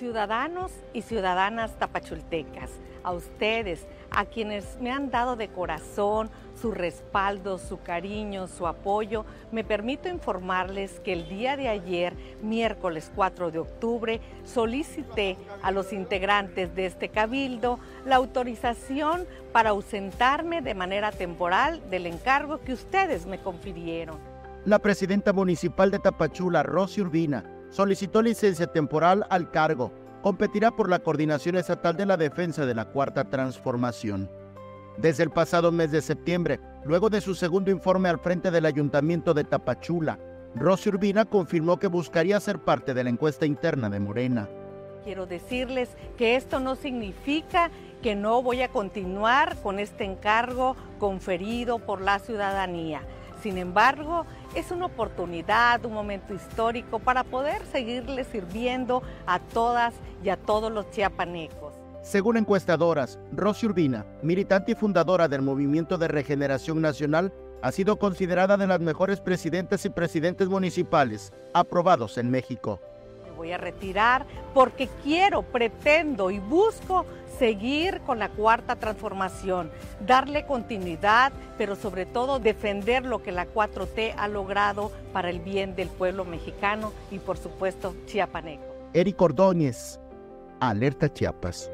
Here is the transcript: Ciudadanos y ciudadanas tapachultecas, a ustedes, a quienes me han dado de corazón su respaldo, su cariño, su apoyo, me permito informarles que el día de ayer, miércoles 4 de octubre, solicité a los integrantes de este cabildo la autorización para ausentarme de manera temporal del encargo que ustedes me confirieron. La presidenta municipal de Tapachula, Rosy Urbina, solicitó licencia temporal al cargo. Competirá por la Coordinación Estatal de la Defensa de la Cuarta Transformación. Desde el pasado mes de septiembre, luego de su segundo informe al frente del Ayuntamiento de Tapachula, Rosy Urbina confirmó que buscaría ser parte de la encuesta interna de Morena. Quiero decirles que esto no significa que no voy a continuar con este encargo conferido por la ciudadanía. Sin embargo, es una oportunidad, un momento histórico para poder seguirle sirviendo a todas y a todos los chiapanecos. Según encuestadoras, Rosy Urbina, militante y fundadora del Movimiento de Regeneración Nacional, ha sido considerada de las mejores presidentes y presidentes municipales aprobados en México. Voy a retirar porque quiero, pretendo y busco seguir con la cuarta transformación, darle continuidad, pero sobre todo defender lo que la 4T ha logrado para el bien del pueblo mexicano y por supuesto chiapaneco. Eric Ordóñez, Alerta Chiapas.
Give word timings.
Ciudadanos 0.00 0.72
y 0.94 1.02
ciudadanas 1.02 1.78
tapachultecas, 1.78 2.70
a 3.02 3.12
ustedes, 3.12 3.86
a 4.10 4.24
quienes 4.24 4.78
me 4.80 4.90
han 4.90 5.10
dado 5.10 5.36
de 5.36 5.48
corazón 5.48 6.30
su 6.58 6.70
respaldo, 6.70 7.58
su 7.58 7.82
cariño, 7.82 8.48
su 8.48 8.66
apoyo, 8.66 9.26
me 9.52 9.62
permito 9.62 10.08
informarles 10.08 11.00
que 11.00 11.12
el 11.12 11.28
día 11.28 11.58
de 11.58 11.68
ayer, 11.68 12.14
miércoles 12.42 13.12
4 13.14 13.50
de 13.50 13.58
octubre, 13.58 14.20
solicité 14.42 15.36
a 15.60 15.70
los 15.70 15.92
integrantes 15.92 16.74
de 16.74 16.86
este 16.86 17.10
cabildo 17.10 17.78
la 18.06 18.16
autorización 18.16 19.26
para 19.52 19.70
ausentarme 19.70 20.62
de 20.62 20.74
manera 20.74 21.12
temporal 21.12 21.82
del 21.90 22.06
encargo 22.06 22.62
que 22.62 22.72
ustedes 22.72 23.26
me 23.26 23.36
confirieron. 23.36 24.16
La 24.64 24.78
presidenta 24.78 25.34
municipal 25.34 25.90
de 25.90 25.98
Tapachula, 25.98 26.62
Rosy 26.62 27.02
Urbina, 27.02 27.59
solicitó 27.70 28.20
licencia 28.20 28.66
temporal 28.66 29.24
al 29.30 29.50
cargo. 29.50 29.92
Competirá 30.22 30.70
por 30.70 30.90
la 30.90 30.98
Coordinación 30.98 31.56
Estatal 31.56 31.96
de 31.96 32.04
la 32.04 32.16
Defensa 32.16 32.66
de 32.66 32.74
la 32.74 32.86
Cuarta 32.86 33.24
Transformación. 33.30 34.30
Desde 34.98 35.22
el 35.22 35.30
pasado 35.30 35.72
mes 35.72 35.90
de 35.92 36.02
septiembre, 36.02 36.60
luego 36.84 37.08
de 37.08 37.22
su 37.22 37.34
segundo 37.34 37.70
informe 37.70 38.10
al 38.10 38.18
frente 38.18 38.50
del 38.50 38.66
Ayuntamiento 38.66 39.32
de 39.32 39.44
Tapachula, 39.44 40.18
Rosy 40.54 40.90
Urbina 40.90 41.24
confirmó 41.24 41.78
que 41.78 41.86
buscaría 41.86 42.38
ser 42.40 42.58
parte 42.58 42.92
de 42.92 43.04
la 43.04 43.10
encuesta 43.10 43.46
interna 43.46 43.88
de 43.88 44.00
Morena. 44.00 44.48
Quiero 45.04 45.24
decirles 45.24 45.96
que 46.18 46.36
esto 46.36 46.60
no 46.60 46.74
significa 46.74 47.70
que 48.02 48.14
no 48.14 48.42
voy 48.42 48.60
a 48.60 48.68
continuar 48.68 49.56
con 49.62 49.78
este 49.78 50.04
encargo 50.04 50.76
conferido 50.98 51.78
por 51.78 52.02
la 52.02 52.18
ciudadanía. 52.18 53.00
Sin 53.42 53.56
embargo, 53.56 54.26
es 54.54 54.70
una 54.70 54.86
oportunidad, 54.86 55.84
un 55.84 55.94
momento 55.94 56.34
histórico 56.34 56.98
para 56.98 57.24
poder 57.24 57.64
seguirle 57.72 58.24
sirviendo 58.24 59.02
a 59.26 59.38
todas 59.38 59.94
y 60.22 60.28
a 60.28 60.36
todos 60.36 60.70
los 60.70 60.90
chiapanecos. 60.90 61.74
Según 62.02 62.36
encuestadoras, 62.36 63.18
Rosy 63.32 63.66
Urbina, 63.66 64.06
militante 64.22 64.72
y 64.72 64.74
fundadora 64.74 65.28
del 65.28 65.42
Movimiento 65.42 65.98
de 65.98 66.08
Regeneración 66.08 66.80
Nacional, 66.80 67.32
ha 67.62 67.72
sido 67.72 67.98
considerada 67.98 68.56
de 68.56 68.66
las 68.66 68.80
mejores 68.80 69.20
presidentes 69.20 69.84
y 69.84 69.90
presidentes 69.90 70.48
municipales 70.48 71.32
aprobados 71.52 72.16
en 72.18 72.30
México. 72.30 72.80
Voy 73.40 73.52
a 73.52 73.56
retirar 73.56 74.26
porque 74.52 74.90
quiero, 75.02 75.40
pretendo 75.40 76.30
y 76.30 76.38
busco 76.38 77.06
seguir 77.38 78.02
con 78.02 78.18
la 78.18 78.28
cuarta 78.28 78.76
transformación, 78.76 79.70
darle 80.06 80.44
continuidad, 80.44 81.32
pero 81.56 81.74
sobre 81.74 82.04
todo 82.04 82.38
defender 82.38 83.06
lo 83.06 83.22
que 83.22 83.32
la 83.32 83.46
4T 83.46 84.12
ha 84.14 84.28
logrado 84.28 84.92
para 85.14 85.30
el 85.30 85.40
bien 85.40 85.74
del 85.74 85.88
pueblo 85.88 86.26
mexicano 86.26 86.92
y 87.10 87.18
por 87.18 87.38
supuesto 87.38 87.94
chiapaneco. 88.04 88.74
Eric 88.92 89.22
Ordóñez, 89.22 89.98
Alerta 90.60 91.10
Chiapas. 91.10 91.70